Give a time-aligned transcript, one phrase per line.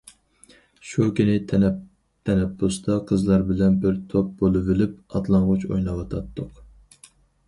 [0.91, 6.65] شۇ كۈنى تەنەپپۇستا قىزلار بىلەن بىر توپ بولۇۋېلىپ ئاتلانغۇچ ئويناۋاتاتتۇق.